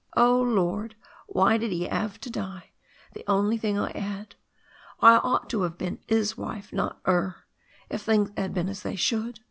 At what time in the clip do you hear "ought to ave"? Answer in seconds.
5.17-5.75